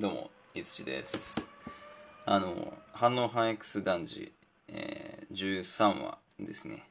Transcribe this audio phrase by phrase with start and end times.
[0.00, 1.48] どうも、いつしです。
[2.26, 4.32] あの、反応反 X 男児、
[4.66, 6.82] えー13話ですね。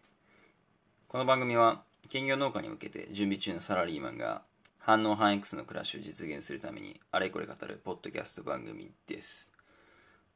[1.10, 4.42] この番組は、兼業農家に向けて準備中のサラリーマンが、
[4.79, 9.51] 反応反 X の暮らしを実現するために、あれこれ語るポッドキャスト番組です。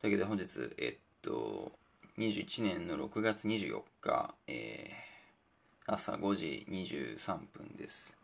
[0.01, 1.71] というわけで本日、えっと、
[2.17, 5.07] 21年の6月24日、えー
[5.89, 8.17] 朝5時23分です。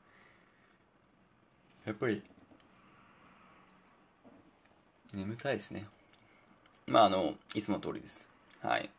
[1.86, 2.22] やっぱり、
[5.14, 5.86] 眠たいですね。
[6.88, 8.32] まあ、あの、いつも通りです。
[8.62, 8.90] はい。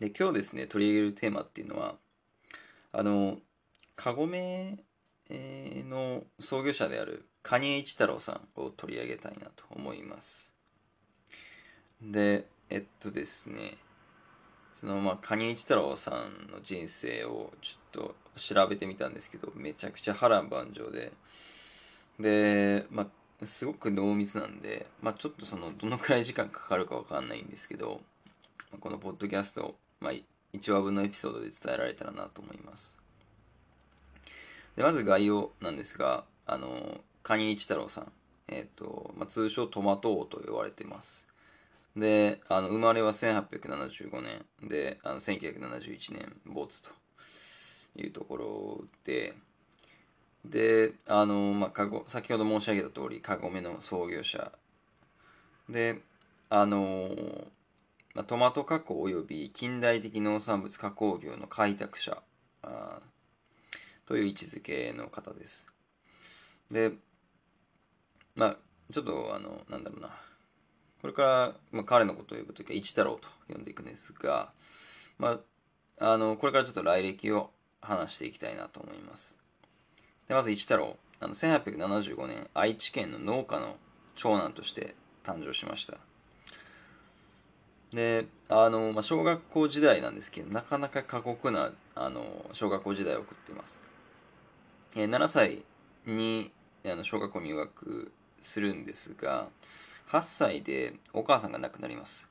[0.00, 1.94] で、今日ですね、取り上げるテーマっていうのは、
[2.92, 3.38] あの、
[3.94, 4.76] カゴメ
[5.30, 10.50] の創業者である蟹江一太郎さんを取り上げたいなと思います。
[12.02, 13.76] で、えっとですね、
[14.74, 21.12] そのまあ蟹江一太郎さんの人生をちょっと調べてみたんですけど、めちゃくちゃ波乱万丈で、
[22.18, 23.06] で、まあ、
[23.42, 28.00] すごく濃密なんで、まあ、ちょっとその、どのくらい時間かかるかわかんないんですけど、
[28.80, 30.12] このポッドキャスト、まあ、
[30.52, 32.96] 1話分のエピソードで伝えられたらなと思います。
[34.76, 38.12] で、まず概要なんですが、あの、蟹一太郎さん、
[38.48, 41.26] えっ、と、まあ、通称トマト王と呼ばれてます。
[41.96, 46.90] で、あの、生まれは1875年で、あの、1971年没と
[47.96, 49.34] いうところで、
[50.44, 54.52] で、あの、まあ、かご、先ほど申し上げた通り、カゴメの創業者。
[55.68, 56.00] で、
[56.50, 57.10] あの、
[58.14, 62.22] まあ、トマト加工及び近代的農産物加工業の開拓者
[64.06, 65.68] という位置づけの方です。
[66.70, 66.92] で、
[68.36, 68.56] まあ、
[68.92, 70.10] ちょっと、あの、なんだろうな。
[71.00, 74.52] これから、まあ、彼のことを呼ぶときは一太郎と呼んでいくんですが、
[75.18, 75.38] ま
[75.98, 77.50] あ、あの、これからちょっと来歴を
[77.80, 79.43] 話していきたいなと思います。
[80.28, 80.96] でまず一太郎。
[81.20, 83.76] あの1875年愛知県の農家の
[84.14, 84.94] 長男として
[85.24, 85.96] 誕生しました。
[87.92, 93.84] であの、まあ、小学校時代なんですけどなかなか過酷なあの小学校時代を送っています、
[94.96, 95.62] えー7歳
[96.04, 96.50] に
[96.84, 99.46] あの小学校入学するんですが
[100.08, 102.28] 8歳でお母さんが亡くなります。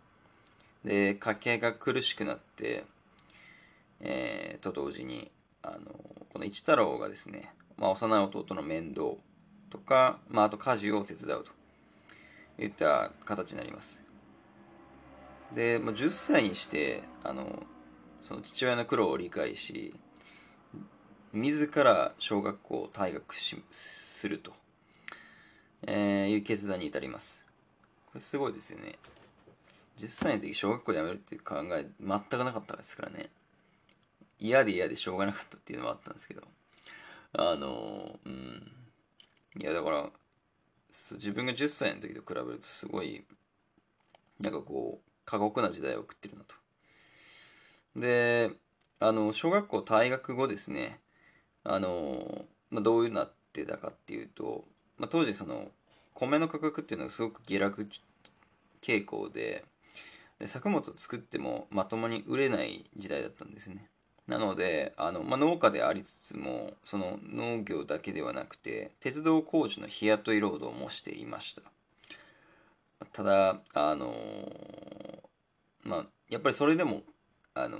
[0.85, 2.83] で家計が苦しくなって、
[4.01, 5.31] えーと同時に
[5.63, 5.91] あの
[6.31, 9.11] この一太郎がですねまあ、幼い弟の面倒
[9.69, 11.51] とか、まあ、あと家事を手伝うと
[12.63, 14.01] いった形になります。
[15.55, 17.63] で、まあ、10歳にしてあの
[18.23, 19.93] その父親の苦労を理解し
[21.33, 24.53] 自ら小学校を退学しすると、
[25.87, 27.43] えーいう決断に至ります。
[28.05, 28.99] これすごいですよね。
[29.97, 33.29] 10歳の時小学校辞めるっていう考え全くなかったですからね。
[34.39, 36.43] 嫌で嫌でしょうがなかったっていうのもあったんですけど。
[37.33, 38.71] あの、うん。
[39.59, 40.09] いや、だから、
[40.91, 43.25] 自分が10歳の時と比べるとすごい、
[44.39, 46.55] なんかこう、過酷な時代を送ってるなと。
[47.95, 48.51] で、
[48.99, 50.99] あの、小学校退学後ですね、
[51.63, 54.65] あの、まあ、どういうなってたかっていうと、
[54.97, 55.71] まあ、当時その、
[56.13, 57.87] 米の価格っていうのがすごく下落
[58.81, 59.65] 傾向で、
[60.39, 63.89] で作物を作ってもまともに売れない時代だったんですね。
[64.27, 71.61] なのであの、まあ、農家でありつつもその農業だけではなくて鉄道工事の日雇い労働もしていました。
[73.11, 74.15] ただあの
[75.83, 77.01] まあやっぱりそれでも
[77.53, 77.79] あの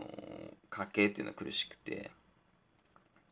[0.70, 2.12] 家計っていうのは苦しくて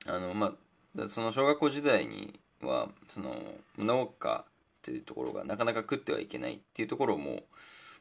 [0.06, 0.54] あのま
[0.98, 3.36] あその小学校時代にはその
[3.78, 4.52] 農家っ
[4.84, 7.44] ていうところがなかなか食ってはいけないっていうところも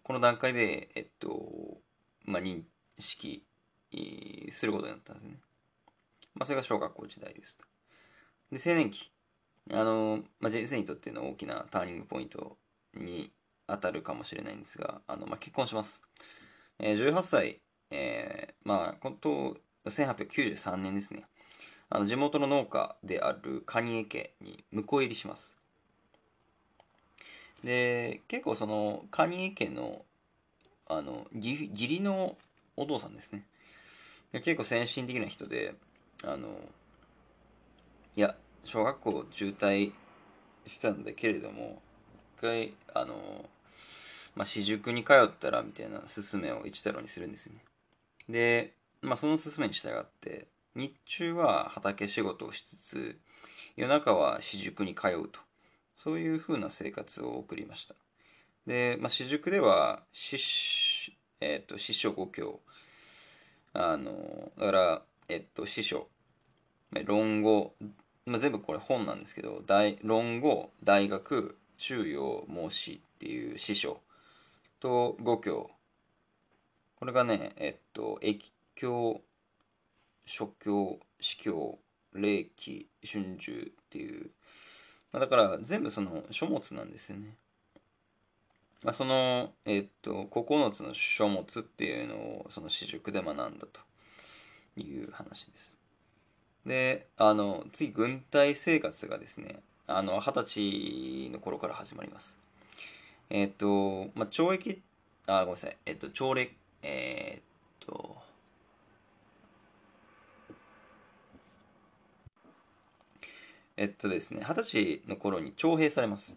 [0.03, 1.79] この段階でえっと
[2.25, 2.63] まあ認
[2.99, 3.45] 識
[4.51, 5.37] することになったんですね。
[6.35, 7.65] まあ、それが小学校時代ですと。
[8.53, 9.11] で、青年期。
[9.73, 12.57] あの、まあ、人生にとっての大きなターニングポイント
[12.95, 13.31] に
[13.67, 16.03] 当たるかもしれないんですが、あの、まあ、結婚します。
[16.79, 19.57] えー、18歳、えー、まあ、本当、
[19.87, 21.25] 1893年ですね。
[21.89, 25.57] あの、地元の農家である蟹江家に婿入りします。
[27.65, 30.05] で、結構その、蟹江家の、
[30.87, 32.37] あの、義理の
[32.77, 33.45] お父さんですね。
[34.33, 35.75] 結構先進的な人で
[36.25, 36.49] あの
[38.17, 39.93] いや小学校中退
[40.67, 41.81] したんだけれども
[42.39, 43.15] 一回あの
[44.37, 47.61] まあ私塾に通ったらみたいな勧めを一太郎にするんですよね。
[48.29, 53.19] で、まあ、その勧めに従って日中は畑仕事をしつつ
[53.77, 55.41] 夜中は私塾に通うと。
[56.03, 57.95] そういう風な生活を送りました。
[58.67, 62.61] で、まあ、私塾では師,、えー、と師匠五教
[63.73, 66.09] あの、だから、えっと、師匠、
[67.05, 67.75] 論語、
[68.27, 74.03] まあ、全部これ本なんですけど、大論語、大学、中庸孟子っていう師匠
[74.81, 75.71] と五教
[76.97, 79.23] これがねえっと液教
[80.27, 81.79] 諸教司教
[82.13, 84.31] 霊気春秋っていう。
[85.13, 87.35] まあ、だから全部その書物なんですよね。
[88.83, 95.77] まあ、その、えっと、9つの書物っていうのをその私塾で学んだという話です。
[96.65, 102.39] で、あの、次、軍隊生活がですね、あの、二十歳の頃から始まります。
[103.29, 104.83] えっと、まあ、懲役、
[105.27, 106.53] あ、ごめんなさい、えっと、懲役、
[106.83, 108.17] えー、っと、
[113.77, 116.35] えっとですね、二十歳の頃に徴兵されます。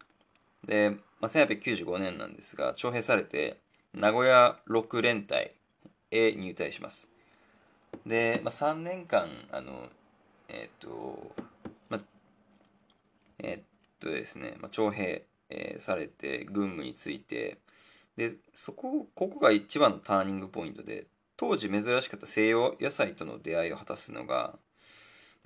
[0.66, 0.90] で、
[1.20, 3.58] まあ、1895年なんですが、徴兵されて、
[3.94, 5.54] 名古屋6連隊
[6.10, 7.08] へ入隊します。
[8.06, 9.88] で、まあ、3年間、あの、
[10.48, 11.32] えっと、
[11.88, 12.00] まあ、
[13.38, 13.62] えっ
[14.00, 17.58] とですね、まあ、徴兵、えー、されて、軍務について、
[18.16, 21.06] で、そこ、ここが一番のターニングポイントで、
[21.36, 24.56] 当時珍しかった西洋野菜との出会いを果たすのが、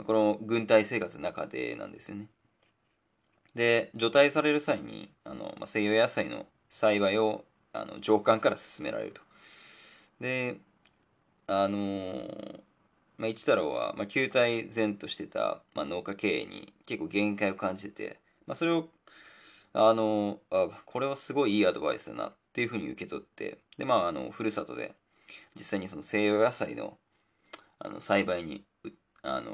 [0.05, 2.29] この軍隊生活の中でなんですよね。
[3.55, 9.21] で、除隊される際に、あの、まあ、西洋野菜の栽培を、あの、上官から進められると。
[10.21, 10.59] で、
[11.47, 12.61] あのー、
[13.17, 18.89] まあ、一太郎は、まあ、球体前としてた、まあ、農家経営に結構限界を感じてて、まあ、それを、
[19.73, 24.95] あのー、あ、これはすごいいいアドバイスだなっていうふうに受け取って、で、まあ、あの、ふるさとで、
[25.57, 26.99] 実際にその西洋野菜の、
[27.79, 28.65] あの、栽培に
[29.23, 29.53] あの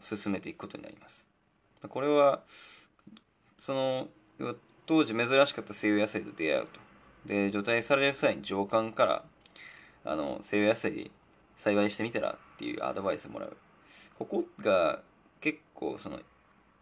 [0.00, 1.31] ー、進めていくことになります。
[1.88, 2.42] これは、
[3.58, 4.08] その、
[4.86, 6.80] 当時珍しかった西洋野菜と出会うと。
[7.26, 9.24] で、除隊される際に上官から、
[10.04, 11.10] あの、西洋野菜
[11.56, 13.56] 栽培してみたらっていうアドバイスをもらう。
[14.18, 15.00] ここが
[15.40, 16.18] 結構その、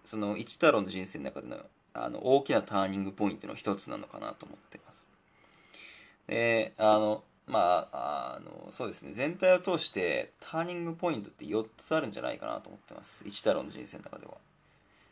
[0.04, 1.58] その一太郎の人生の中での
[1.92, 5.06] あの大きなターニングポイントの一つなのかなと思ってます。
[6.28, 9.12] で、あの、まあ、あの、そうですね。
[9.12, 13.24] 全体を通してターニングポイントって4つあるんじゃないかなと思ってます。
[13.26, 14.34] 一太郎の人生の中では。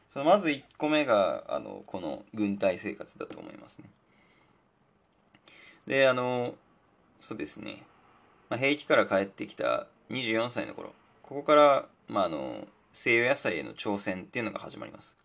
[0.09, 3.91] そのまず1個目が、あの、この軍隊生活だと思いますね。
[5.87, 6.55] で、あの、
[7.21, 7.83] そうですね。
[8.49, 15.17] まあ、兵役から帰ってきた24歳の頃、ここから、まあ、あの、西洋野菜への挑戦っていうのが始まります。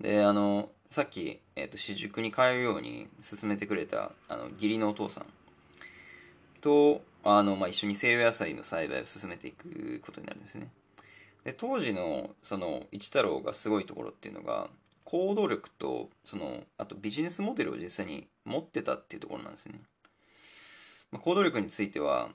[0.00, 5.26] で、あの、さっき、えっ、ー、と、私塾に通うように勧めてくれた、あの、義理のお父さん。
[6.60, 10.68] とあの、まあ、一緒に西洋野菜の栽培を進めていくことになるんですね。
[11.44, 14.68] で当時のその一太郎がすごいところっていうのが
[15.04, 19.74] 行動力とそのあとビジネスモデルを実際に持ってたっていうところなんですね。
[21.10, 22.30] まあ、行動力については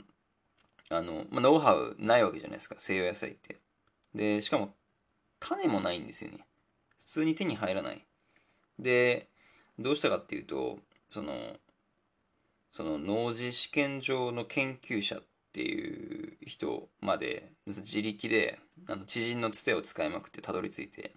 [0.90, 3.58] あの、まあ、ノウハウないわけじゃないですか西洋野菜って。
[4.14, 4.74] でしかも
[5.40, 6.46] 種もないんですよね。
[7.00, 8.06] 普通に手に入らない。
[8.78, 9.28] で
[9.80, 11.34] どうしたかっていうとその
[12.72, 15.87] その農事試験場の研究者っていう
[16.48, 21.12] 人まで自力であの知人のつてを使いまくってたどり着いて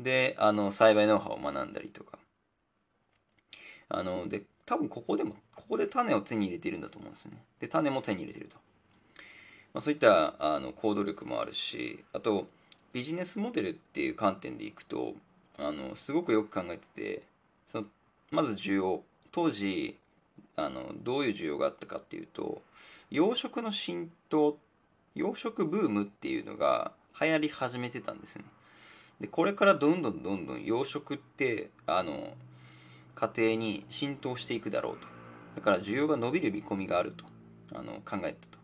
[0.00, 2.18] であの栽培ノウハウを学んだりとか。
[3.88, 7.44] あので多分ここでもここで種を手に入れているんだと思うんですよね。
[7.60, 8.56] で種も手に入れていると、
[9.74, 12.46] まあ、そういったあの行動力もあるしあと
[12.92, 15.14] ビジネスモデルっていう観点でいくと
[15.58, 17.22] あのすごくよく考えてて
[17.68, 17.86] その
[18.30, 19.02] まず需要。
[19.30, 19.96] 当時
[20.56, 22.62] あのどういう需要があったかっていうと
[23.10, 24.58] 養殖の浸透
[25.14, 28.48] 養殖ブームっていうのが流行り始めてたんですよね。
[29.20, 32.34] でこれからどんどんどんどん養殖ってあの
[33.14, 35.06] 家庭に浸透していくだろうと。
[35.56, 37.24] だから需要が伸びる見込みがあると
[37.72, 38.58] あの考えたと。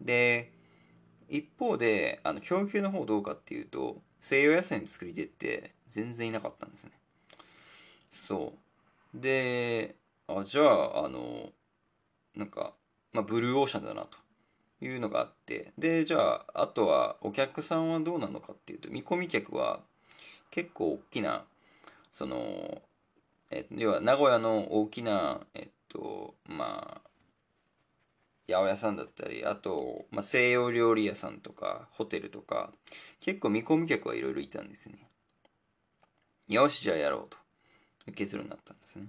[0.00, 0.50] で
[1.28, 6.92] 一方であの供給の方どうかっていうと西洋野菜の作り手って全然いなかったんですね。
[8.10, 8.54] そ
[9.14, 9.20] う。
[9.20, 9.96] で
[10.28, 11.50] あじゃああの
[12.34, 12.72] なんか、
[13.12, 14.18] まあ、ブルーオーシャンだなと
[14.84, 15.72] いうのがあって。
[15.78, 19.80] でじゃああとはお客さんはどうなのかっていうと見込み客は
[20.50, 21.44] 結構大きな
[22.12, 22.80] その、
[23.50, 27.10] え要は名古屋の大きなえっとまあ
[28.46, 32.70] 八百屋さんだったりあと、まあ、西洋料理屋さんとかホテルとか
[33.20, 35.08] 結構見込み客はいろいろいたんですね。
[36.48, 37.38] よしじゃあやろうと
[38.12, 39.06] 結論になったんですね。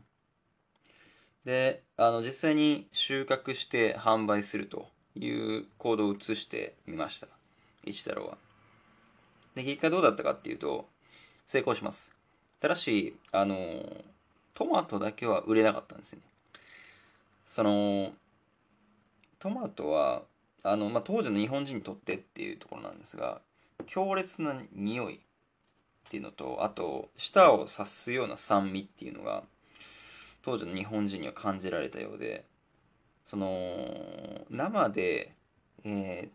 [1.46, 7.28] で、あの、実際に収穫して販売するという行動を移してみました。
[7.84, 8.38] 一太郎は。
[9.54, 10.88] で、結果どうだったかっていうと、
[11.46, 12.16] 成功します。
[12.60, 13.56] ただし、あの、
[14.56, 16.22] トマトだけは売れなかったんですね。
[17.46, 18.14] その、
[19.38, 20.24] トマトは、
[20.64, 23.40] あの、まあ、当時の日本人にとってっていうところなんですが、
[23.86, 25.20] 強烈な匂いっ
[26.10, 29.44] ていうのとあと舌を刺すような酸味っていうのが
[30.46, 32.46] 当時の日本人には感じられたようで
[33.26, 35.34] その生で、
[35.84, 36.30] え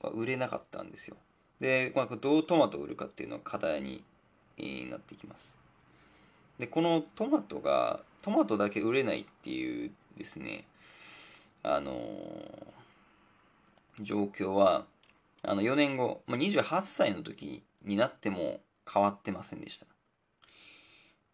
[0.00, 1.16] ー、売れなかったんですよ。
[1.60, 4.02] で、まあ、どうトマトを売るかっていうのが課題に
[4.90, 5.58] なってきます。
[6.58, 10.64] でこのトマトがトマトだけ売れないっていうですね
[11.62, 14.86] あのー、状況は
[15.42, 19.86] あの4年後、まあ、28歳の時になっても変わってませんでした。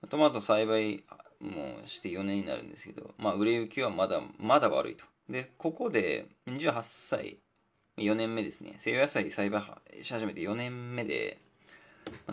[0.08, 1.04] トマト栽培
[1.40, 5.04] もうして4年になるんですけど、まあ、売れ行きはまだまだ悪いと。
[5.28, 7.38] でここで28歳
[7.96, 8.74] 4年目ですね。
[8.78, 9.62] 西洋野菜栽培
[10.02, 11.38] し始めて4年目で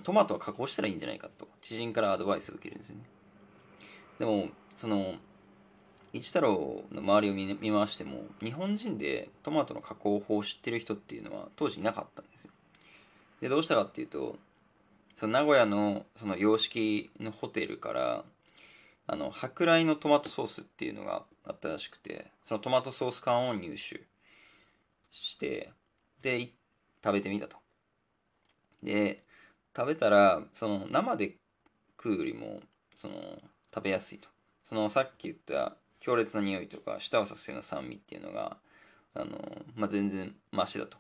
[0.04, 1.48] トマトは加工したらいいんじゃないかと。
[1.62, 3.04] 知人からアドバイスを受けるんですよね。
[4.20, 5.16] でもその
[6.14, 12.52] 一太郎の周りを見見回しても日本人でトマトの加工法を知ってる人っていうのは当時いなかったんですよ。
[13.42, 14.38] でどうしたかっていうと
[15.18, 18.24] その名古屋のその洋式のホテルから
[19.08, 24.02] あの舶来のトマトソースっていうのがあったらしくてそのトマトソース缶を入手
[25.12, 25.72] して
[26.22, 26.50] で
[27.04, 27.58] 食べてみたと。
[28.82, 29.24] で
[29.76, 31.36] 食べたらその生で
[31.98, 32.62] 食うよりも
[32.96, 33.16] その
[33.74, 34.28] 食べやすいと。
[34.64, 38.58] そのさっき言った強烈な匂いとか舌を刺すような酸味っていうのが
[39.14, 39.38] あの、
[39.76, 40.98] まあ、全然マシだと。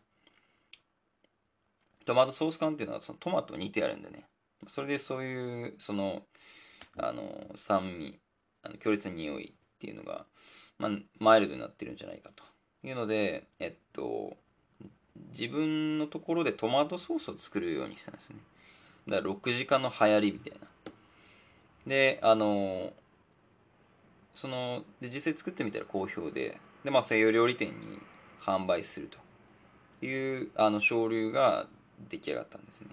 [2.05, 4.25] トマトソース缶っていうのはそのトマトに似てあるんでね。
[4.67, 6.23] それでそういうその
[6.97, 8.19] あの酸味
[8.63, 10.25] あの強烈な匂いっていうのが、
[10.77, 12.43] まあ、マイルドになってるんじゃないかと。
[12.83, 14.37] いうのでえっと
[15.31, 18.37] 自分のところでトマトソースを作るようにしたんですね。
[19.07, 20.67] だから6時間の流行りみたいな。
[21.87, 22.93] であの
[24.33, 26.59] そので実際作ってみたら好評で。
[26.83, 27.97] で、まあ、西洋料理店に
[28.39, 29.17] 販売すると。
[30.05, 31.67] いうあの潮流が
[32.09, 32.89] 出来上がったんですね。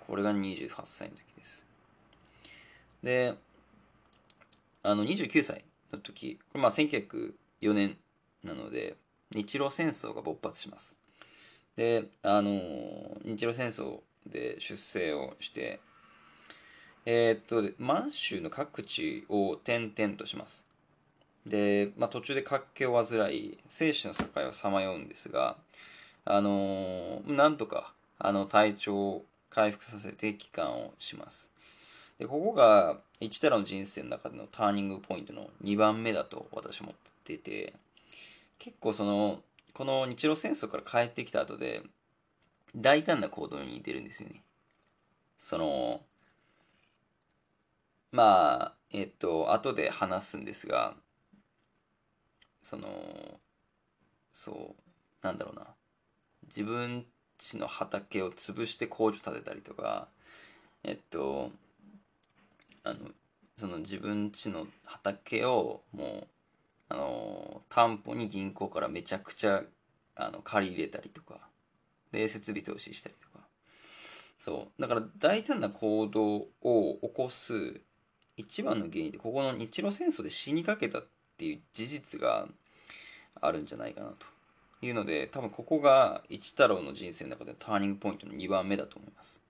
[0.00, 1.31] これが28歳の時。
[3.02, 3.34] で
[4.82, 7.96] あの29歳の時これまあ1904年
[8.44, 8.96] なので
[9.34, 10.98] 日露戦争が勃発します。
[11.76, 12.50] であの
[13.24, 15.80] 日露戦争で出征をして
[17.06, 20.64] えー、っと満州の各地を転々とします。
[21.46, 25.56] で、まあ、途中で活気を患い生死の境をさまようんですが
[26.24, 31.51] あの、なんとかあの体調を回復させて帰還をします。
[32.22, 37.74] でここが一太郎の人生の中でのターニングポイントの2番目だと私は思ってて
[38.60, 39.40] 結構その
[39.74, 41.82] この日露戦争から帰ってきた後で
[42.76, 44.40] 大胆な行動に出るんですよね。
[45.36, 46.00] その
[48.12, 50.94] まあえっと後で話すんですが
[52.62, 52.86] その
[54.32, 55.66] そうなんだろうな。
[56.44, 57.04] 自分
[57.36, 60.06] ちの畑を潰して工場建てたりとか
[60.84, 61.50] えっと
[62.84, 62.98] あの
[63.56, 66.26] その自分ちの畑をもう
[66.88, 69.62] あの担保に銀行からめちゃくちゃ
[70.16, 71.40] あの借り入れたりとか
[72.10, 73.44] で設備投資したりとか。
[74.38, 74.82] そう。
[74.82, 77.80] だから大胆な行動を起こす
[78.36, 81.06] 一番の原因ってここの日露戦争で死にかけたっ
[81.38, 82.48] ていう事実が
[83.40, 84.26] あるんじゃないかなと
[84.84, 89.40] いうので多分ここが一太郎の人生の中でターニングポイントの2番目だと思います。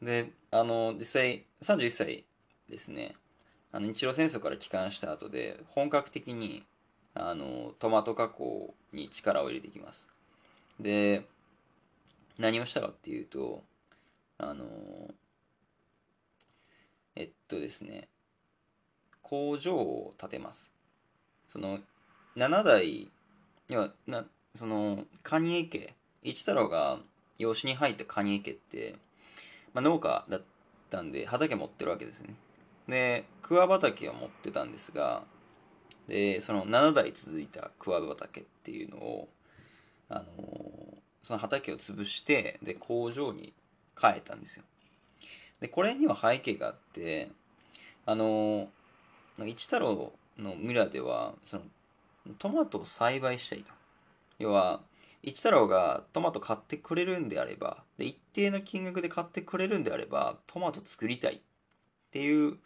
[0.00, 2.24] であの実際31歳
[2.70, 3.14] ですね。
[3.72, 6.64] あの日露戦争から帰還した後で本格的に
[7.14, 10.08] あのトマト加工に力を入れていきます。
[10.80, 11.26] で
[12.38, 13.62] 何をしたかっていうと
[14.38, 14.64] あの
[17.14, 18.08] えっとですね
[19.22, 20.70] 工場を建てます。
[21.46, 21.78] その
[22.36, 23.10] 7代
[23.68, 24.24] 要はな
[24.54, 26.98] その蟹江家一太郎が
[27.38, 28.96] 養子に入った蟹江家って、
[29.74, 30.46] まあ、農家だった
[30.90, 32.34] たんで畑持ってるわけですね
[32.88, 35.22] で桑畑を持ってたんですが
[36.08, 39.28] でその7代続いた桑畑っていうのを
[40.08, 40.24] あの
[41.22, 43.52] その畑を潰してで工場に
[44.00, 44.64] 変えたんですよ
[45.60, 47.28] でこれには背景があって
[48.06, 48.68] あの
[49.46, 51.62] 一太郎の村ではその
[52.38, 53.72] トマトを栽培したいと。
[54.38, 54.80] 要は、
[55.22, 61.40] 一太郎がトマト買ってくれるんであれば、で、一定の金額で買ってくれるんであれば、トマト作りたいっ
[62.10, 62.58] ていう、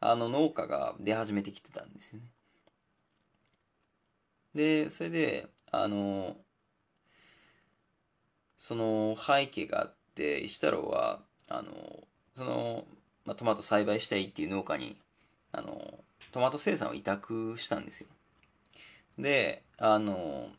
[0.00, 2.26] あの、農家が出始めてきてたんですよね。
[4.54, 6.36] で、それで、あの、
[8.58, 11.72] その背景があって、石太郎は、あの、
[12.34, 12.84] その、
[13.24, 14.98] まあ、トマト栽培したいっていう農家に、
[15.52, 18.08] あの、トマト生産を委託したんですよ。
[19.18, 20.50] で、あの、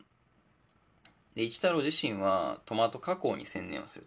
[1.38, 4.04] で、一太郎自身はトマト加工に専念をする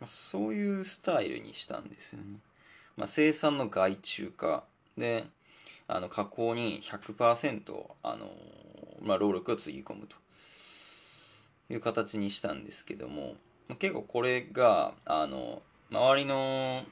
[0.00, 0.06] と。
[0.06, 2.38] そういうスタイルにしたんですよね。
[2.96, 4.62] まあ、生産の外注化。
[4.96, 5.24] で、
[5.88, 8.30] あの加工に100%あの、
[9.02, 10.14] まあ、労力をつぎ込むと。
[11.70, 13.34] いう形にしたんですけども、
[13.80, 16.84] 結構これが、あの、周りの、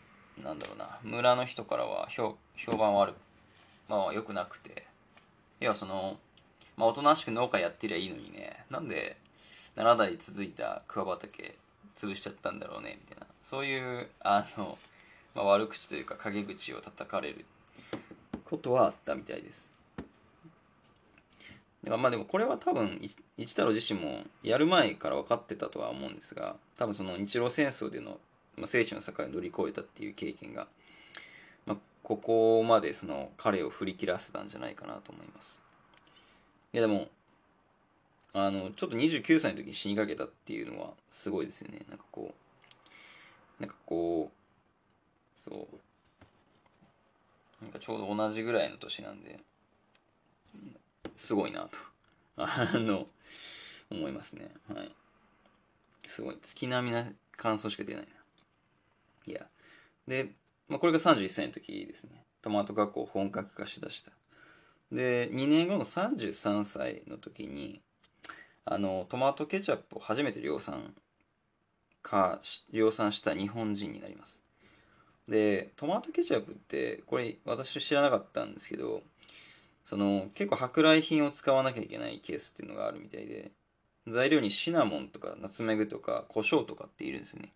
[0.42, 3.16] なんだろうな、村の人からは評評判悪く、
[3.88, 4.86] まあ良くなくて、
[5.60, 6.18] 要はその、
[6.76, 9.16] まあおとなしく農家やってりゃいいのにね、なんで
[9.76, 11.54] 7代続いた桑畑
[11.96, 13.26] 潰しちゃったんだろうね、みたいな。
[13.42, 14.78] そういう、あの、
[15.34, 17.44] まあ、悪口というか陰口を叩かれる
[18.44, 19.72] ことはあったみたいです。
[21.84, 23.00] まあでもこれは多分
[23.36, 28.20] 一太郎自身もやる前から分かってたとは思うんですが多分その日露戦争での、
[28.56, 30.68] まあ、生死の境を乗り越えたっていう経験が、
[31.66, 35.60] まあ、ここまでその彼を振り切らせたんじゃないかなと思います
[36.72, 37.08] いやでも
[38.34, 41.80] あのちょっと29歳の時に死にかけたっていうのはすごいですよね。
[41.88, 42.34] なんかこ
[43.58, 45.76] うなんかこうそう。
[47.62, 49.38] なんかちょうど同じぐらいの年なんで
[51.14, 51.78] すごいなと。
[52.36, 53.06] あの
[53.90, 54.50] 思いますね。
[54.68, 54.92] はい。
[56.06, 56.38] すごい。
[56.40, 58.10] 月並みな感想しか出ないな。
[59.26, 59.46] いや。
[60.08, 60.34] で、
[60.68, 62.24] まあ、これが31歳の時ですね。
[62.40, 64.12] トマト加工を本格化しだした。
[64.90, 67.80] で2年後の33歳の時に
[68.64, 70.94] あのトマトケチャップを初めて量産
[72.02, 72.40] か
[72.72, 74.42] 量産した日本人になります。
[75.28, 79.02] でトマトケチャップってこれ私知らなかったんですけど
[79.84, 83.52] その結構舶来品を使わなきゃいけないケースっていうのがあるみたいで
[84.06, 87.52] 材料にシナモンとかナツメグとか胡椒とかっているんですよね。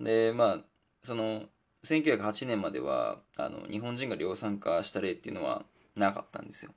[0.00, 0.58] でまあ
[1.02, 1.44] その
[1.84, 5.64] 1908年まではあの日本人が量産化した例っていうのは
[5.96, 6.72] なかったんですよ。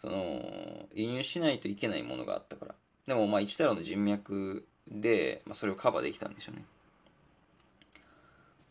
[0.00, 2.74] その輸入しないといけないものがあったから。
[3.06, 6.64] でもまあ一太郎の人脈で、まあ、それをカバーできたんでしょうね。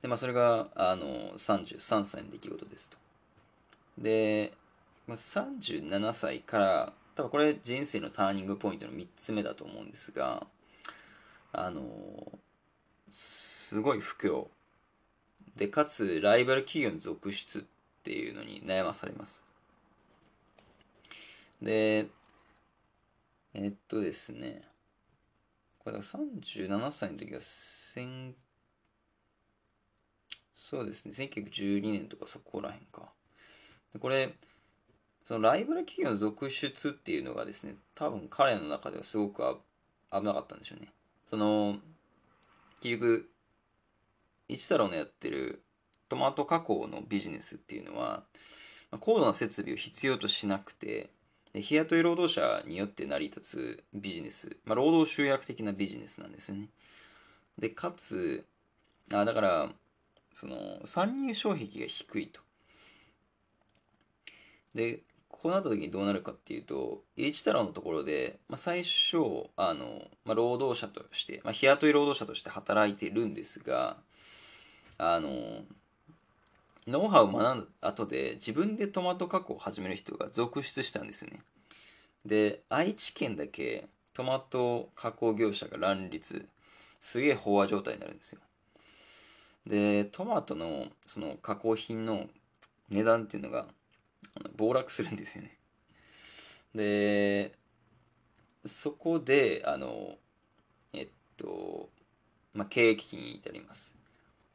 [0.01, 1.05] でまあそれがあの
[1.37, 2.97] 33歳の出来事ですと。
[3.99, 4.53] で
[5.07, 10.47] 37歳から多分これ人生のターニングポイントの3つ目だと思うんですが
[11.51, 11.83] あの
[13.11, 14.47] すごい不況。
[15.55, 17.61] でかつライバル企業の続出っ
[18.03, 19.48] ていうのに悩まされます。
[21.61, 22.07] で
[23.53, 24.63] えっとですね。
[25.79, 28.35] これだ37歳の時は千
[30.53, 31.13] そうですね。
[31.13, 33.13] 1912年とかそこらへんか。
[33.99, 34.35] これ
[35.29, 39.43] そのライバル企業の続出っていうのがですね、多分彼の中ではすごく
[40.11, 40.91] 危なかったんでしょうね。
[41.25, 41.77] その、
[42.81, 43.29] 結局、
[44.47, 45.61] 一太郎のやってる
[46.07, 48.23] トマト加工のビジネスっていうのは、
[48.99, 51.11] 高度な設備を必要としなくて、
[51.53, 56.69] 日雇い労働者によって成り立つビジネス、まあ、労働集約的なビジネスなんですよね。
[57.57, 58.45] で、かつ、
[59.11, 59.69] あだから、
[60.33, 62.41] その、参入障壁が低いと。
[64.75, 73.97] で、こうなった時にどうなるかっていうと、H 太郎のところで、まあ、最初、あの、まあ、労働者として、まあ、日雇い労働者として働いてるんですが、
[74.97, 75.63] あの、
[76.89, 81.41] ノウハウを学んだ後で自分でトマト加工を始める人が続出したんですね。
[82.25, 86.47] で、愛知県だけトマト加工業者が乱立、
[86.99, 88.39] すげえ飽和状態になるんですよ。
[89.67, 92.25] で、トマトのその加工品の
[92.89, 93.67] 値段っていうのが
[94.57, 95.57] 暴落するんですよね。
[96.73, 97.53] で、
[98.65, 100.17] そこで、あの、
[100.93, 101.89] えっと、
[102.53, 103.98] まあ、経営危機に至ります。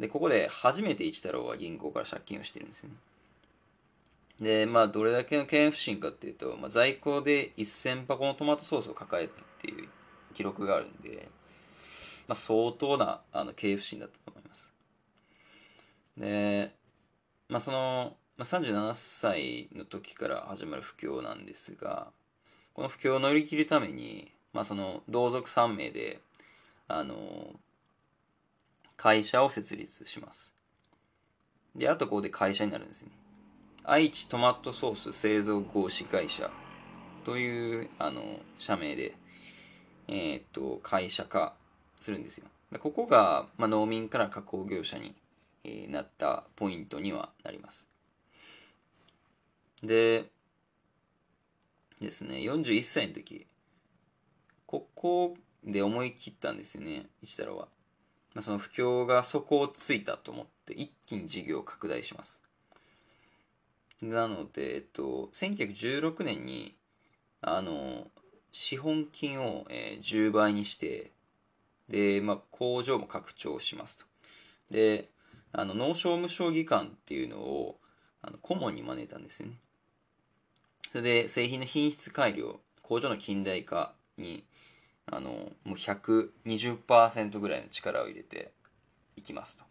[0.01, 2.97] で、ここで初めて一太郎は銀行から借金をしてるんですよね。
[4.41, 9.89] で、まあ、どれだけの経営不振かっていうと、まあ、在庫で1000箱のトマトソースを抱えたっていう
[10.35, 11.29] 記録があるんで、
[12.27, 14.73] まあ、相当なあの経営不振だったと思います。
[16.17, 16.73] で、
[17.49, 22.09] まあ、その、まあ、37歳の時から始まる不況なんですが、
[22.73, 26.21] この不況を乗り切るために、まあ、その同族3名で、
[26.89, 27.55] あの、
[28.97, 30.55] 会社を設立します。
[31.75, 33.11] で、あとここで会社になるんですね。
[33.83, 36.51] 愛知トマトソース製造合資会社
[37.25, 38.23] という、あの、
[38.59, 39.15] 社名で、
[40.09, 41.55] えー、っと、会社化
[42.01, 42.47] するんですよ。
[42.73, 45.15] でここが、まあ、農民から加工業者に、
[45.65, 47.87] えー、なったポイントにはなります。
[49.83, 50.25] で、
[52.01, 53.47] ですね、41歳の時、
[54.67, 57.69] ここで思い切ったんですよね、一太郎は。
[58.35, 62.43] まあ、その不況が底をついたと思って一気に事業を拡大します。
[64.03, 66.75] なので、えっと、1916年に、
[67.41, 68.09] あの、
[68.51, 71.11] 資本金を、えー、10倍にして、
[71.89, 74.05] で、まあ、工場も拡張しますと。
[74.71, 75.09] で、
[75.53, 77.79] あの、農商務省議官っていうのを、
[78.23, 79.55] あの、顧問に招いたんですよね。
[80.91, 84.45] それで、製品の品質改良、工場の近代化に、
[85.07, 88.53] あの、もう120%ぐらいの力を入れて
[89.17, 89.65] いきますと。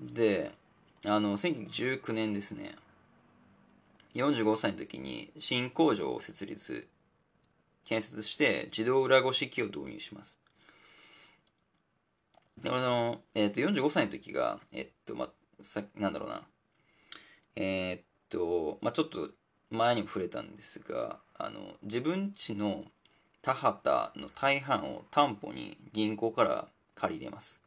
[0.00, 0.52] で、
[1.04, 2.74] あの、1919年ですね、
[4.14, 6.88] 45歳の時に新工場を設立、
[7.84, 10.38] 建設して自動裏ごし機を導入します。
[12.64, 15.30] あの、えっ、ー、と、45歳の時が、えっと、ま、
[15.62, 16.42] さ、なんだろうな、
[17.56, 19.30] えー、っと、まあ、ちょっと
[19.72, 22.84] 前にも触れたんですが、あの、自分ちの
[23.40, 27.60] 田畑の大半を担保に銀行から借り入れます。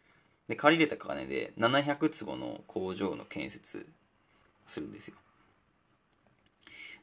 [0.47, 3.85] で、借り入れた金で700坪の工場の建設
[4.67, 5.15] するんですよ。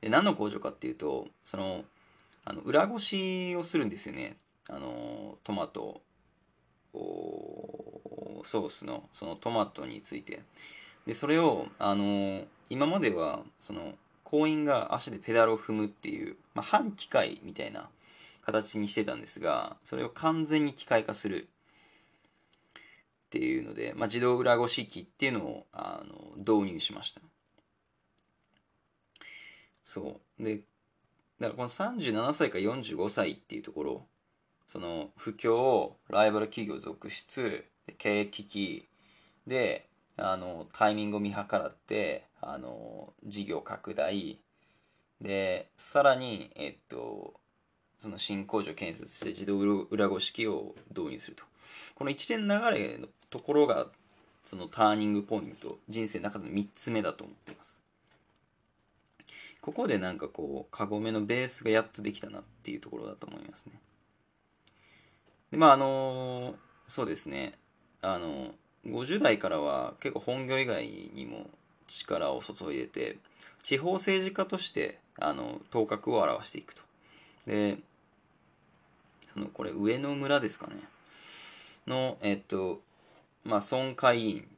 [0.01, 1.85] で、何の工場かっていうと、その、
[2.45, 4.37] あの、裏ごしをするんですよね。
[4.69, 6.01] あの、トマト、
[6.93, 10.43] ソースの、そのトマトについて。
[11.07, 13.95] で、それを、あの、今までは、その、
[14.33, 17.91] 行員が足でペダルを踏むっていう、まあ、半機械みたいな
[18.41, 21.49] 形にしてたんですが、それを完全に機械化する
[23.27, 27.21] っていうので、まあ、自動裏ごし機っていうのをあの導入しました。
[29.85, 30.43] そう。
[30.43, 30.65] で、だか
[31.49, 34.07] らこの37歳から45歳っていうところ、
[34.67, 37.67] その不況、ライバル企業続出、
[37.99, 38.89] 経営危機
[39.47, 44.39] で、あの、タイミングを見計らって、あの、事業拡大、
[45.21, 47.35] で、さらに、えっと、
[47.99, 51.45] その新工場建設して自動裏ごし機を導入すると。
[51.95, 53.87] この一連の流れのところが、
[54.45, 57.81] そのターニングポイント、人生の中の3つ目だと思っています。
[59.61, 63.81] ここでなんかこう、カゴメのベースがやっとできたなっていうところだと思いますね。
[65.53, 66.57] で、まああの
[66.89, 67.57] そうですね、
[68.01, 68.53] あの
[68.87, 71.49] 50代からは結構本業以外にも
[71.99, 73.19] 力を注いでて、
[73.63, 76.83] 地方政治家として、あの、頭角を表していくと。
[77.47, 77.79] で、
[79.33, 80.77] その、これ、上野村ですかね。
[81.87, 82.81] の、えっと、
[83.45, 84.49] まあ、村会議員、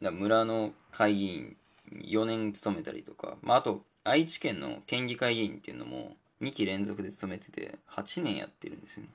[0.00, 1.56] 村の会議員
[1.92, 9.08] 4年務めたりとか、まあ、あと、愛知県の県議会議員っていうのも2期連続で務めてて、8年やってるんですよね。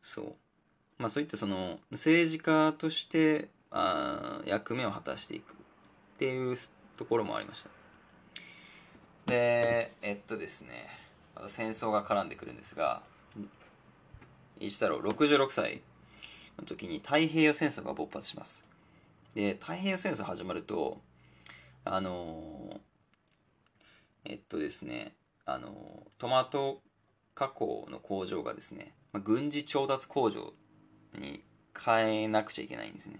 [0.00, 0.34] そう。
[0.98, 5.54] まあ、そういったその、政治家として、あ役目を果たしていくっ
[6.18, 6.56] ていう
[6.96, 7.70] ところもありました。
[9.26, 10.86] で、えっとですね、
[11.34, 13.02] また戦争が絡んでくるんですが、
[14.60, 15.82] 一太郎66歳
[16.58, 18.64] の時に太平洋戦争が勃発します。
[19.34, 21.00] で、太平洋戦争始まると、
[21.84, 22.80] あの
[24.24, 25.14] えっとですね、
[25.46, 26.80] あのトマト
[27.34, 30.52] 加工の工場がですね、ま、軍事調達工場
[31.18, 31.42] に
[31.78, 33.18] 変えなくちゃいけないんですね。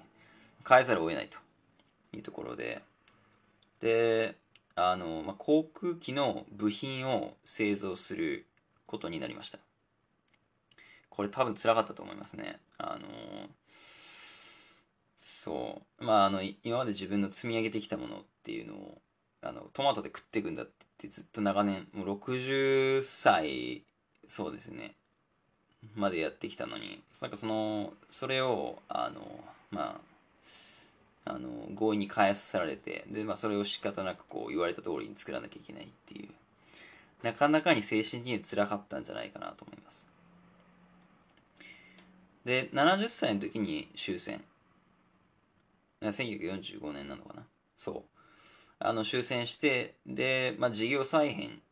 [0.68, 1.38] 変えざるを得ないと
[2.16, 2.82] いうところで、
[3.80, 4.36] で、
[4.74, 8.46] あの、まあ、航空機の部品を製造する
[8.86, 9.58] ことになりました。
[11.10, 12.58] これ多分辛かったと思いますね。
[12.78, 13.48] あの
[15.16, 16.04] そう。
[16.04, 19.02] まあ、あの、今まで自分の積み上げてきたものっていうのを、
[19.42, 20.66] あの、トマトで食っていくんだっ
[20.98, 23.82] てずっと長年、もう60歳、
[24.28, 24.94] そうですね、
[25.96, 30.11] までやってきたのに、なんかその、それを、あの、まあ、
[31.24, 36.28] あの、強引に返させられて、で、まあ、それを仕方なくこう言われた通りに作らなきゃいけないっていう、
[37.22, 40.06] なかなかに精神的に辛かったんじゃないかなと思います。
[42.44, 44.42] で、70歳の時に終戦。
[46.00, 47.46] 1945年なのかな。
[47.76, 48.02] そう。
[48.80, 51.62] あの、終戦して、で、まあ、事業再編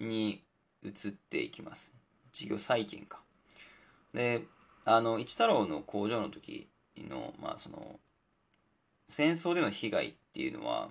[0.00, 0.42] に
[0.82, 1.92] 移っていきます。
[2.32, 3.20] 事業再建か。
[4.12, 4.42] で、
[4.84, 6.68] あの、一太郎の工場の時
[6.98, 8.00] の、まあ、その、
[9.12, 10.88] 戦争での被害っていうのは、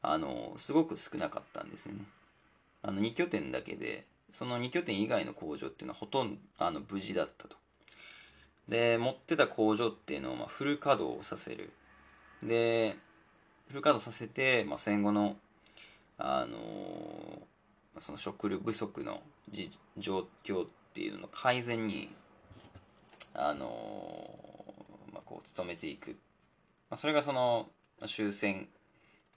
[0.00, 2.00] あの、すごく少なかったんですよね。
[2.82, 7.56] あの、2拠点だけで、その2拠点以外の工場っていうのはほとんど、あの、無事だったと。
[8.66, 11.70] で、持ってた工場っていうのを、まあ、フル稼働させる。
[12.42, 12.96] で、
[13.68, 15.36] フル稼働させて、まあ、戦後の、
[16.16, 17.42] あの、
[17.98, 19.20] その食料不足の
[19.98, 22.08] 状況っていうのの改善に、
[23.34, 24.30] あの、
[25.12, 26.16] まあ、こう、努めていく。
[26.90, 27.68] まあ、それがその、
[28.06, 28.68] 終戦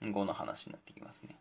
[0.02, 1.36] 後の話になってきますね。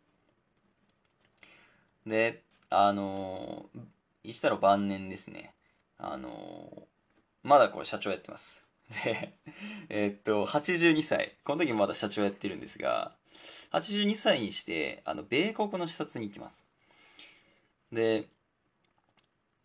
[2.05, 3.79] で、あのー、
[4.23, 5.53] 石太郎晩年ですね。
[5.97, 6.87] あのー
[7.47, 8.65] まだこれ社長やってます。
[9.05, 9.33] で、
[9.87, 11.37] えー、っと、82歳。
[11.45, 13.13] この時もまだ社長やってるんですが、
[13.71, 16.65] 82歳にして、あの、米国の視察に行きます。
[17.93, 18.25] で、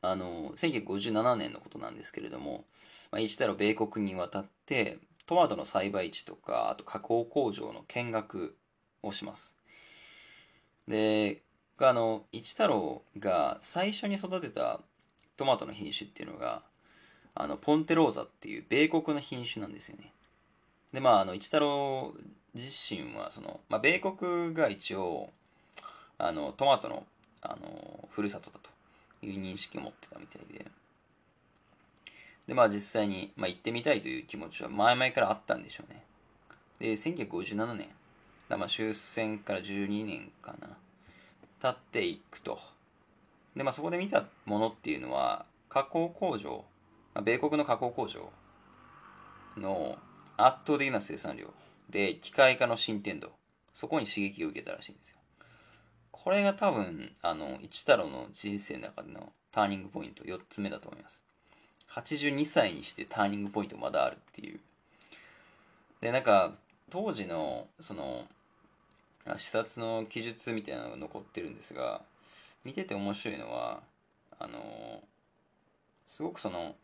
[0.00, 2.64] あの、1957年のことなんですけれども、
[3.10, 8.56] まあ、一太郎米国に渡って、トマトの栽培地とか、あと加工工場の見学
[9.02, 9.58] をします。
[10.88, 11.42] で、
[11.78, 14.80] あの、一太郎が最初に育てた
[15.36, 16.62] トマトの品種っていうのが、
[17.34, 20.12] あの、ポンテローザっていう米国の品種なんですよね。
[20.92, 22.12] で、まあ、あの、一太郎
[22.54, 25.30] 自身は、その、まあ、米国が一応、
[26.18, 27.06] あの、トマトの、
[27.40, 28.58] あの、ふるさとだ
[29.20, 30.66] という認識を持ってたみたいで、
[32.46, 36.04] で、まあ、実際に、まあ、行ってみたいという気持ちは前々からあったんでしょうね。
[36.78, 37.88] で、1957年、
[38.48, 40.76] だまあ終戦から12年かな、
[41.60, 42.58] 経っていくと。
[43.56, 46.64] で、まあ、そこで見たものっていうのは、加工工場、
[47.14, 48.30] まあ、米国の加工工場
[49.56, 49.98] の
[50.36, 51.52] 圧倒的な生産量。
[51.92, 53.30] で機械化の進展度
[53.72, 55.18] そこに刺激を受けたらしいんですよ。
[56.10, 61.22] これが多分あの一太郎の人生の中でのターニングポイント4つ目だと思います。
[61.94, 64.60] 82歳にしてターニングポイントまだあるっていう。
[66.00, 66.52] でなんか
[66.90, 68.26] 当時のその
[69.36, 72.02] 視察の記述みたいなのが残ってるんですが
[72.64, 73.80] 見てて面白いのは
[74.38, 75.00] あの
[76.06, 76.74] すごくその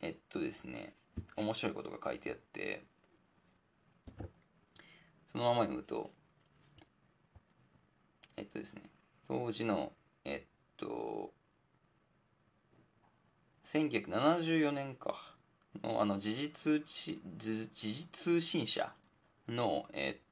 [0.00, 0.94] えっとですね
[1.36, 2.82] 面白いことが書いてあって
[5.30, 6.10] そのまま読むと
[8.36, 8.82] えっとですね
[9.28, 9.92] 当時の
[10.24, 10.42] えっ
[10.78, 11.30] と
[13.72, 15.14] 1974年か。
[15.82, 18.92] のあの時事通知時事通信社
[19.48, 20.22] のえっ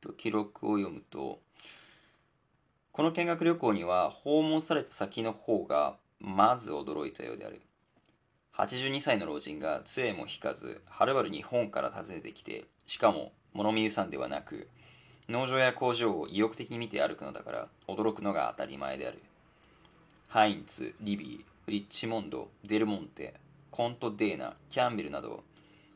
[0.00, 1.40] と記録を読むと
[2.92, 7.60] この見学旅行には訪問された先の方がまず驚いたようである。
[8.54, 14.68] 82歳の老人が杖も引かずはるばる日本から訪ねてきてしかも物見湯さんではなく
[15.28, 19.20] 農場や工場を意欲的に見て歩くのだから驚くのが当たり前である。
[20.28, 23.34] ハインツ、リビー、リッチモンド、デルモンテ、
[23.72, 25.42] コント・デーナ、キャンベルなど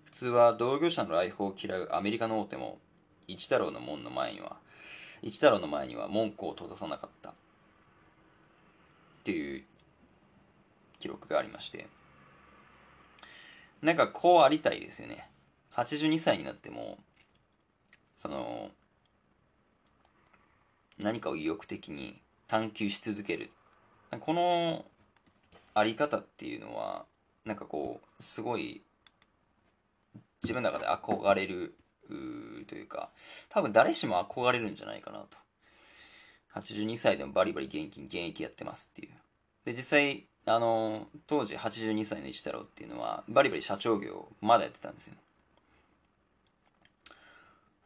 [0.04, 2.78] 普通は同業者の来訪を嫌うアメリカの大手も
[3.28, 4.56] 一太郎の門の前には
[5.22, 7.30] 一太郎の前には門戸を閉ざさなかった。
[7.30, 7.32] っ
[9.22, 9.62] ていう
[10.98, 11.86] 記録がありまして。
[13.82, 15.28] なんかこうありたいですよね。
[15.74, 16.98] 82歳になっても
[18.16, 18.70] その
[20.98, 23.50] 何かを意欲的に探求し続ける。
[24.18, 24.84] この
[25.74, 27.04] あり方っていうのは
[27.44, 28.82] なんかこうすごい
[30.42, 31.74] 自分の中で憧れる
[32.66, 33.10] というか
[33.48, 35.38] 多分誰しも憧れるんじゃないかなと。
[36.54, 39.12] 82歳でもバリバリ現金現役やってますっていう。
[39.64, 45.14] で実際あの当時82歳の一太郎っていうのはバリバリ社長業まだやってたんですよ。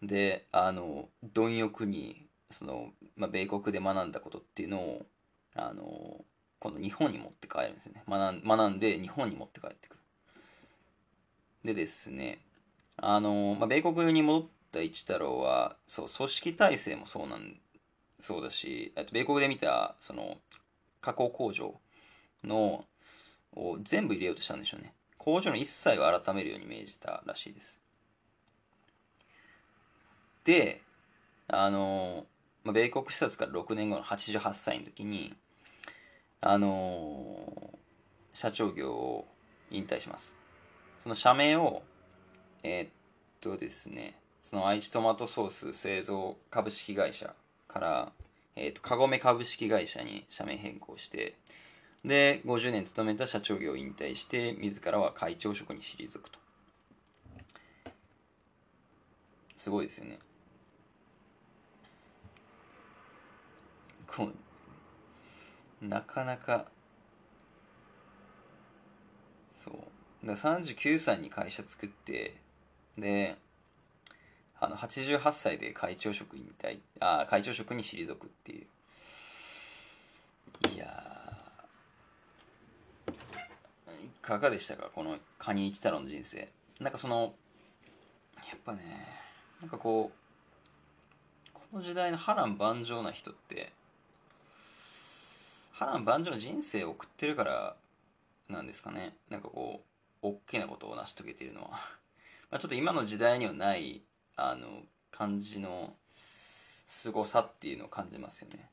[0.02, 5.06] であの貪欲にその、まあ、米国で学んだことっていうのを
[5.54, 6.24] あの
[6.64, 8.02] 今度日本に持って帰るんですね。
[8.08, 10.00] 学んで日本に持って帰ってくる。
[11.62, 12.38] でですね
[12.96, 17.56] あの、まあ、米国に戻った一太郎はそう組織体制もそうなん
[18.20, 20.38] そうだしあと米国で見たその
[21.02, 21.74] 加工工場
[22.42, 22.86] の
[23.54, 24.94] を全部入れようとしたんでしょうね。
[25.18, 27.78] 工場の一切を改めるように命じたらしいです。
[30.44, 30.80] で
[31.46, 32.24] あの、
[32.64, 35.34] まあ、米国視察から6年後の88歳の時に
[36.46, 37.78] あの
[38.34, 39.26] 社長業を
[39.70, 40.34] 引退します。
[40.98, 41.82] その社名を
[42.62, 42.90] えー、っ
[43.40, 47.34] とですねその愛知トマトソース製造株式会社
[47.66, 48.12] から、
[48.56, 51.34] えー、っとカゴメ株式会社に社名変更して
[52.04, 56.38] で50年勤めた社長業を引退して自らは会長職に退くと。
[59.56, 60.18] すごいですよね。
[64.06, 64.43] こう
[65.88, 66.66] なかなか。
[69.50, 70.26] そう。
[70.26, 72.36] だ39歳に会社作って
[72.96, 73.36] で
[74.58, 76.78] あの88歳で会長職引退。
[77.00, 78.66] あ会長職に退くっていう。
[80.74, 80.86] いや
[84.02, 84.88] いかがでしたか？
[84.94, 86.48] このカニ一太郎の人生。
[86.80, 87.34] なんかその
[88.36, 88.80] やっぱね
[89.60, 93.72] なんかこうこの時代の波乱万丈な人って
[95.74, 97.76] 波乱万丈な人生を送ってるから
[98.48, 99.16] なんですかね。
[99.28, 99.82] なんかこ
[100.22, 101.70] う大きなことを成し遂げているのは。
[102.50, 104.02] まあちょっと今の時代にはない
[104.36, 108.70] あの感じの凄さっていうのを感じますよね。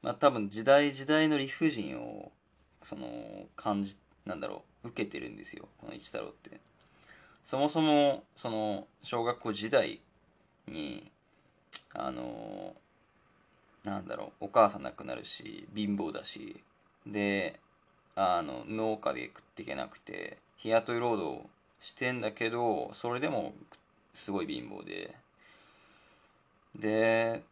[0.00, 2.30] まあ多分時代時代の理不尽を
[2.82, 5.68] その感じなんだろう受けてるんですよ。
[5.78, 6.60] この一太郎って。
[7.44, 10.00] そもそもその小学校時代
[10.68, 11.10] に
[11.92, 12.76] あの
[13.84, 16.56] なんだろうお母さん亡くなるし貧乏だし
[17.06, 17.60] で
[18.16, 21.42] あの農家で食っていけなくて日雇い労働
[21.80, 23.52] してんだけどそれでも
[24.14, 25.14] すごい貧乏で
[26.76, 27.42] で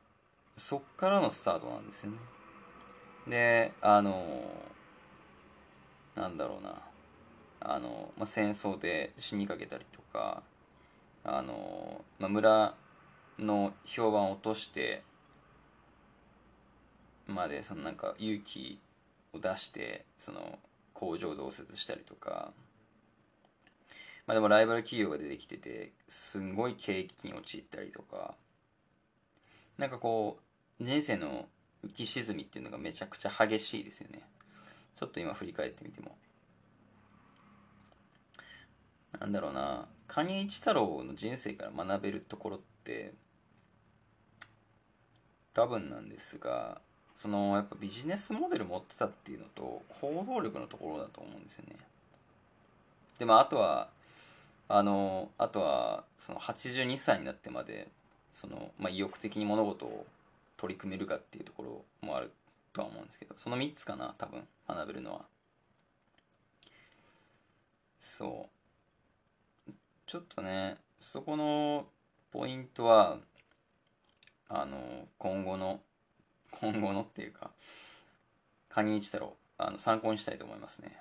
[0.56, 2.18] そっからのスタートなんですよね。
[3.28, 4.42] であの
[6.16, 6.74] なんだろうな
[7.60, 10.42] あの、まあ、戦争で死にかけたりとか
[11.24, 12.74] あの、まあ、村
[13.38, 15.02] の評判を落として
[17.32, 18.78] までそのなんか勇気
[19.32, 20.58] を出してその
[20.92, 22.52] 工場増設したりとか。
[24.24, 28.34] まあでもライバル企業が出てきててすんごい景気に陥ったりとか。
[29.78, 30.38] なんかこ
[30.80, 31.48] う人生の
[31.84, 34.20] 浮き沈みっていうのがめちゃくちゃ激しいですよね。
[34.94, 36.16] ちょっと今振り返ってみても。
[39.18, 39.88] なんだろうな。
[40.06, 43.14] 蟹一太郎の人生から学べるところって
[45.54, 46.80] 多分なんですが
[47.22, 51.76] そのやっぱビジネスモデル持ってたっていうのと行動力のところだと思うんですよね。
[53.20, 53.90] でもあとは
[54.68, 57.87] あのあとはその82歳になってまで
[58.32, 60.04] その、まあ、意欲的に物事を
[60.56, 62.32] 取り組めるかっていうところもある
[62.72, 65.20] とは思うんですけどその3つかな多分学べるのは。
[68.00, 68.48] そ
[69.68, 69.72] う。
[70.06, 71.87] ちょっとねそこの
[72.32, 73.18] ポイントは
[74.48, 75.78] あの今後の
[76.52, 77.50] 今後のっていうか
[78.70, 80.96] 蟹一太郎あの参考にしたいと思いますね。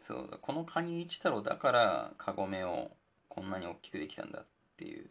[0.00, 2.90] そうだこの蟹一太郎だからカゴメを
[3.28, 4.44] こんなに大きくできたんだっ
[4.76, 5.06] ていう。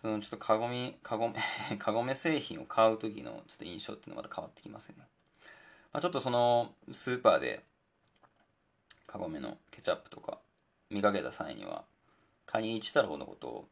[0.00, 1.34] そのちょっとカゴメカゴメ
[1.78, 5.04] カゴメ製品を買う時のちょっと印象っていうのがまた変わってきますよね、
[5.92, 7.62] まあ、ちょっとそのスーパーで
[9.06, 10.38] カゴメのケチャップとか
[10.88, 11.84] 見かけた際には
[12.46, 13.68] カニ一太郎のことを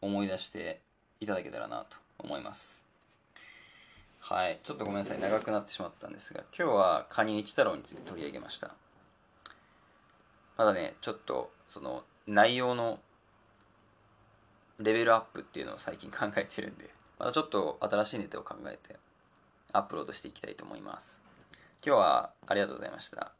[0.00, 0.80] 思い出して
[1.20, 2.86] いただけたらなと思います。
[4.20, 4.58] はい。
[4.62, 5.20] ちょっとごめんなさい。
[5.20, 8.70] 長くなってしまったんですが今日はカニ一太郎について取り上げました。
[10.56, 12.98] まだねちょっとその内容の
[14.78, 18.96] レベルアップっていうのを最近考えてるんでまたちょっと新しいネタを考えて
[19.72, 21.20] アップロードしていきたいと思います。
[21.84, 23.37] 今日はありがとうございました。